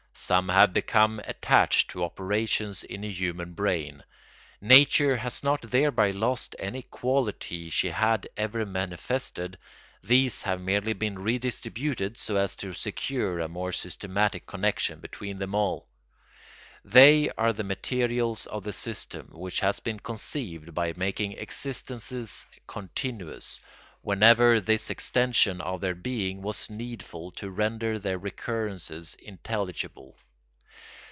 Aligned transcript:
Some 0.13 0.49
have 0.49 0.71
become 0.73 1.19
attached 1.23 1.89
to 1.91 2.03
operations 2.03 2.83
in 2.83 3.01
the 3.01 3.11
human 3.11 3.53
brain. 3.53 4.03
Nature 4.59 5.15
has 5.15 5.41
not 5.41 5.61
thereby 5.61 6.11
lost 6.11 6.53
any 6.59 6.81
quality 6.83 7.69
she 7.69 7.89
had 7.89 8.27
ever 8.37 8.65
manifested; 8.65 9.57
these 10.03 10.41
have 10.43 10.59
merely 10.61 10.91
been 10.93 11.17
redistributed 11.17 12.17
so 12.17 12.35
as 12.35 12.55
to 12.57 12.73
secure 12.73 13.39
a 13.39 13.47
more 13.47 13.71
systematic 13.71 14.45
connection 14.45 14.99
between 14.99 15.39
them 15.39 15.55
all. 15.55 15.87
They 16.85 17.29
are 17.31 17.53
the 17.53 17.63
materials 17.63 18.45
of 18.47 18.63
the 18.63 18.73
system, 18.73 19.29
which 19.31 19.61
has 19.61 19.79
been 19.79 19.99
conceived 20.01 20.73
by 20.75 20.93
making 20.97 21.31
existences 21.37 22.45
continuous, 22.67 23.59
whenever 24.03 24.59
this 24.61 24.89
extension 24.89 25.61
of 25.61 25.79
their 25.81 25.93
being 25.93 26.41
was 26.41 26.71
needful 26.71 27.29
to 27.33 27.47
render 27.47 27.99
their 27.99 28.17
recurrences 28.17 29.13
intelligible. 29.19 30.17